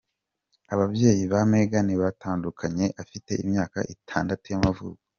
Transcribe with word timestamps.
Ababyeyi 0.73 1.23
ba 1.31 1.41
Meghan 1.51 1.89
batandukanye 2.03 2.85
afite 3.03 3.31
imyaka 3.43 3.79
itandatu 3.93 4.45
y’amavuko. 4.51 5.01